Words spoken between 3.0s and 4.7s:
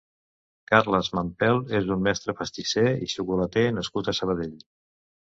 i xocolater nascut a Sabadell.